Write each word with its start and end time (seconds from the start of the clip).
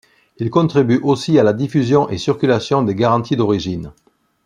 Il 0.37 0.49
contribue 0.49 0.99
aussi 1.03 1.37
à 1.37 1.43
la 1.43 1.53
diffusion 1.53 2.09
et 2.09 2.17
circulation 2.17 2.81
des 2.81 2.95
garanties 2.95 3.35
d'origine. 3.37 3.93